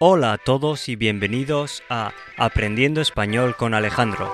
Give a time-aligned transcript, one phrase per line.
[0.00, 4.32] Hola a todos y bienvenidos a Aprendiendo Español con Alejandro.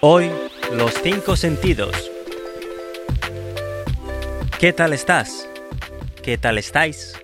[0.00, 0.30] Hoy,
[0.72, 2.10] los cinco sentidos.
[4.58, 5.46] ¿Qué tal estás?
[6.22, 7.22] ¿Qué tal estáis?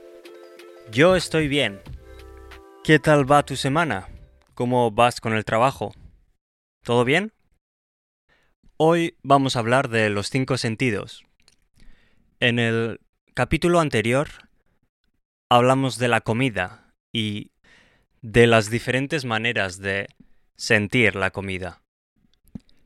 [0.92, 1.80] Yo estoy bien.
[2.84, 4.10] ¿Qué tal va tu semana?
[4.52, 5.94] ¿Cómo vas con el trabajo?
[6.84, 7.32] ¿Todo bien?
[8.76, 11.24] Hoy vamos a hablar de los cinco sentidos.
[12.40, 13.00] En el
[13.32, 14.28] capítulo anterior
[15.48, 17.52] hablamos de la comida y
[18.22, 20.08] de las diferentes maneras de
[20.56, 21.82] sentir la comida.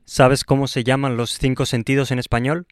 [0.05, 2.67] ¿Sabes cómo se llaman los cinco sentidos en español?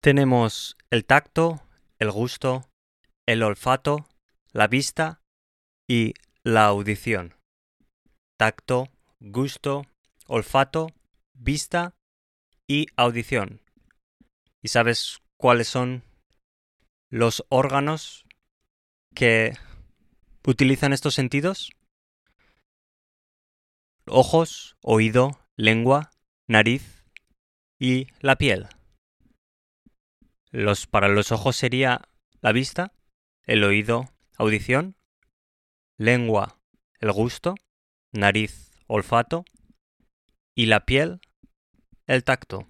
[0.00, 1.62] Tenemos el tacto,
[1.98, 2.68] el gusto,
[3.26, 4.08] el olfato,
[4.52, 5.20] la vista
[5.88, 7.34] y la audición.
[8.38, 8.88] Tacto,
[9.20, 9.86] gusto,
[10.26, 10.88] olfato,
[11.34, 11.94] vista
[12.66, 13.60] y audición.
[14.62, 16.02] ¿Y sabes cuáles son
[17.10, 18.24] los órganos
[19.14, 19.52] que
[20.46, 21.70] utilizan estos sentidos?
[24.06, 26.10] Ojos, oído, lengua,
[26.48, 27.04] nariz
[27.78, 28.68] y la piel.
[30.50, 32.08] Los, para los ojos sería
[32.40, 32.92] la vista,
[33.44, 34.96] el oído, audición,
[35.96, 36.60] lengua,
[36.98, 37.54] el gusto,
[38.12, 39.44] nariz, olfato
[40.54, 41.20] y la piel,
[42.06, 42.66] el tacto.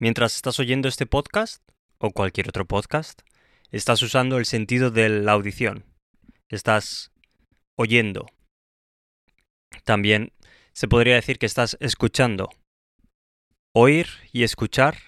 [0.00, 1.62] Mientras estás oyendo este podcast,
[1.98, 3.22] o cualquier otro podcast,
[3.70, 5.91] estás usando el sentido de la audición.
[6.52, 7.10] Estás
[7.76, 8.26] oyendo.
[9.84, 10.34] También
[10.74, 12.50] se podría decir que estás escuchando.
[13.74, 14.98] Oír y escuchar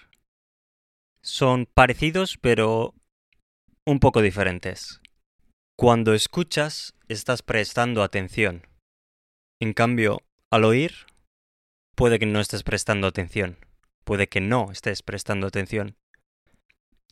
[1.21, 2.95] son parecidos pero
[3.85, 5.01] un poco diferentes.
[5.77, 8.65] Cuando escuchas estás prestando atención.
[9.61, 11.05] En cambio, al oír,
[11.95, 13.59] puede que no estés prestando atención.
[14.03, 15.95] Puede que no estés prestando atención.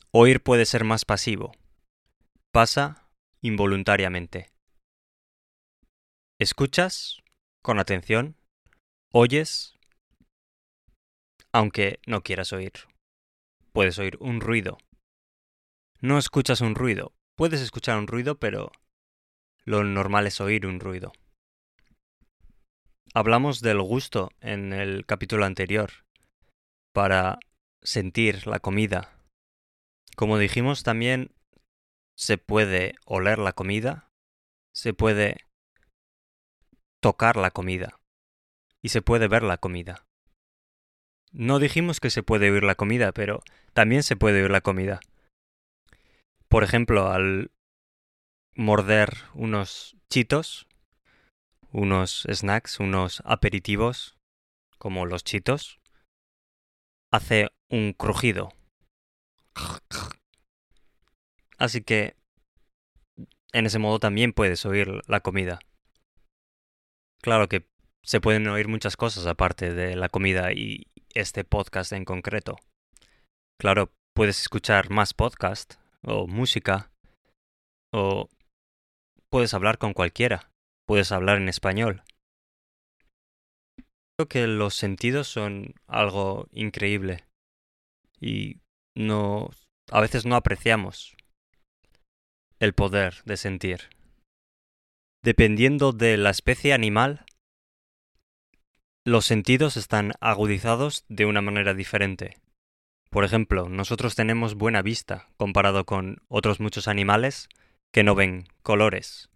[0.10, 1.52] Oír puede ser más pasivo.
[2.52, 3.03] Pasa
[3.44, 4.50] involuntariamente.
[6.40, 7.18] Escuchas
[7.62, 8.38] con atención,
[9.12, 9.78] oyes,
[11.52, 12.72] aunque no quieras oír.
[13.74, 14.78] Puedes oír un ruido.
[16.00, 17.14] No escuchas un ruido.
[17.36, 18.72] Puedes escuchar un ruido, pero
[19.66, 21.12] lo normal es oír un ruido.
[23.14, 25.92] Hablamos del gusto en el capítulo anterior
[26.94, 27.40] para
[27.82, 29.20] sentir la comida.
[30.16, 31.34] Como dijimos, también
[32.18, 34.10] se puede oler la comida,
[34.74, 35.38] se puede
[37.02, 38.00] tocar la comida
[38.82, 40.06] y se puede ver la comida.
[41.32, 43.42] No dijimos que se puede oír la comida, pero
[43.74, 45.00] también se puede oír la comida.
[46.48, 47.52] Por ejemplo, al
[48.56, 50.68] morder unos chitos,
[51.72, 54.16] unos snacks, unos aperitivos,
[54.78, 55.80] como los chitos,
[57.12, 58.54] hace un crujido.
[61.58, 62.16] Así que
[63.54, 65.60] en ese modo también puedes oír la comida.
[67.22, 67.66] Claro que
[68.02, 72.58] se pueden oír muchas cosas aparte de la comida y este podcast en concreto.
[73.60, 76.92] Claro, puedes escuchar más podcast o música
[77.94, 78.28] o
[79.30, 80.52] puedes hablar con cualquiera,
[80.86, 82.04] puedes hablar en español.
[84.18, 87.24] Creo que los sentidos son algo increíble
[88.20, 88.58] y
[88.96, 89.50] no
[89.92, 91.16] a veces no apreciamos
[92.64, 93.90] el poder de sentir.
[95.22, 97.26] Dependiendo de la especie animal,
[99.06, 102.38] los sentidos están agudizados de una manera diferente.
[103.10, 107.50] Por ejemplo, nosotros tenemos buena vista comparado con otros muchos animales
[107.92, 109.30] que no ven colores.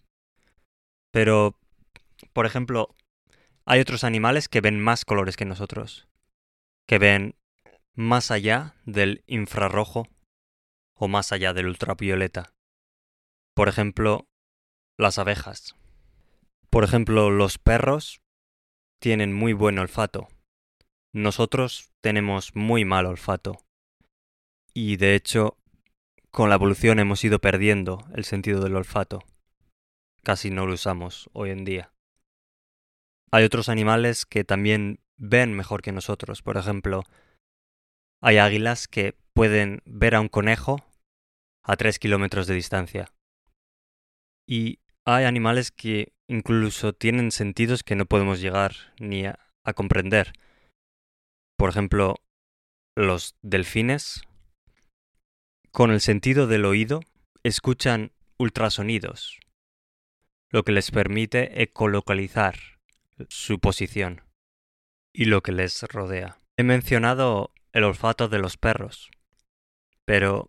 [1.12, 1.60] Pero,
[2.32, 2.96] por ejemplo,
[3.66, 6.08] hay otros animales que ven más colores que nosotros,
[6.88, 7.36] que ven
[7.94, 10.08] más allá del infrarrojo
[10.96, 12.54] o más allá del ultravioleta.
[13.58, 14.30] Por ejemplo,
[15.00, 15.74] las abejas.
[16.70, 18.22] Por ejemplo, los perros
[19.02, 20.28] tienen muy buen olfato.
[21.12, 23.58] Nosotros tenemos muy mal olfato.
[24.76, 25.58] Y de hecho,
[26.30, 29.24] con la evolución hemos ido perdiendo el sentido del olfato.
[30.22, 31.92] Casi no lo usamos hoy en día.
[33.32, 36.44] Hay otros animales que también ven mejor que nosotros.
[36.44, 37.06] Por ejemplo,
[38.22, 40.86] hay águilas que pueden ver a un conejo
[41.64, 43.12] a tres kilómetros de distancia.
[44.48, 49.40] Y hay animales que incluso tienen sentidos que no podemos llegar ni a,
[49.76, 50.32] comprender.
[51.58, 52.16] Por ejemplo,
[52.96, 54.22] los delfines,
[55.72, 57.02] con el sentido del oído,
[57.44, 59.40] escuchan ultrasonidos,
[60.50, 62.58] lo que les permite ecolocalizar
[63.28, 64.22] su posición
[65.14, 66.40] y lo que les rodea.
[66.56, 69.10] He mencionado el olfato de los perros,
[70.06, 70.48] pero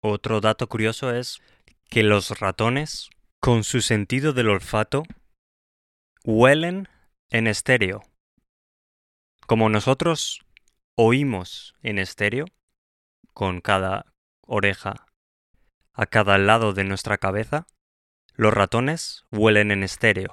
[0.00, 1.40] otro dato curioso es
[1.88, 3.10] que los ratones
[3.44, 5.02] con su sentido del olfato,
[6.24, 6.88] huelen
[7.28, 8.00] en estéreo.
[9.46, 10.40] Como nosotros
[10.96, 12.46] oímos en estéreo,
[13.34, 14.06] con cada
[14.40, 15.06] oreja
[15.92, 17.66] a cada lado de nuestra cabeza,
[18.32, 20.30] los ratones huelen en estéreo,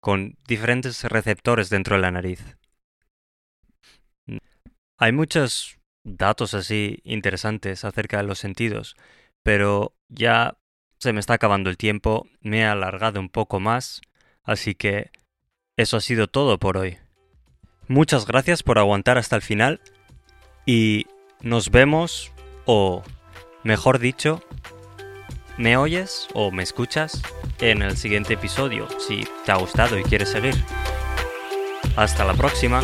[0.00, 2.56] con diferentes receptores dentro de la nariz.
[4.96, 8.94] Hay muchos datos así interesantes acerca de los sentidos,
[9.42, 10.56] pero ya
[11.04, 14.00] se me está acabando el tiempo, me he alargado un poco más,
[14.42, 15.10] así que
[15.76, 16.96] eso ha sido todo por hoy.
[17.88, 19.82] Muchas gracias por aguantar hasta el final
[20.64, 21.06] y
[21.42, 22.32] nos vemos,
[22.64, 23.02] o
[23.64, 24.42] mejor dicho,
[25.58, 27.20] me oyes o me escuchas
[27.60, 30.54] en el siguiente episodio si te ha gustado y quieres seguir.
[31.96, 32.80] Hasta la próxima.